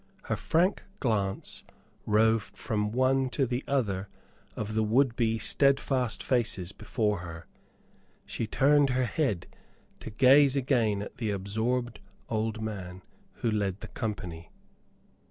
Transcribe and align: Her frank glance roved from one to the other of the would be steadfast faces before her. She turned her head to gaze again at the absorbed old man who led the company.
Her 0.23 0.35
frank 0.35 0.81
glance 0.99 1.63
roved 2.07 2.57
from 2.57 2.91
one 2.91 3.29
to 3.29 3.45
the 3.45 3.63
other 3.67 4.07
of 4.55 4.73
the 4.73 4.81
would 4.81 5.15
be 5.15 5.37
steadfast 5.37 6.23
faces 6.23 6.71
before 6.71 7.19
her. 7.19 7.45
She 8.25 8.47
turned 8.47 8.89
her 8.89 9.05
head 9.05 9.45
to 9.99 10.09
gaze 10.09 10.55
again 10.55 11.03
at 11.03 11.17
the 11.17 11.29
absorbed 11.29 11.99
old 12.29 12.63
man 12.63 13.03
who 13.45 13.51
led 13.51 13.81
the 13.81 13.89
company. 13.89 14.49